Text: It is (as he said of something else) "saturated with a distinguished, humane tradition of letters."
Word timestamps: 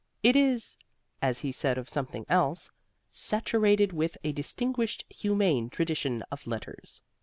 It 0.23 0.35
is 0.35 0.77
(as 1.21 1.37
he 1.45 1.51
said 1.51 1.77
of 1.77 1.87
something 1.87 2.25
else) 2.27 2.71
"saturated 3.11 3.93
with 3.93 4.17
a 4.23 4.31
distinguished, 4.31 5.05
humane 5.11 5.69
tradition 5.69 6.23
of 6.31 6.47
letters." 6.47 7.03